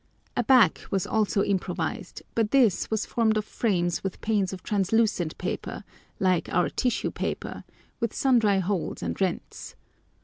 [0.35, 5.37] A back was also improvised, but this was formed of frames with panes of translucent
[5.37, 5.83] paper,
[6.19, 7.63] like our tissue paper,
[7.99, 9.75] with sundry holes and rents.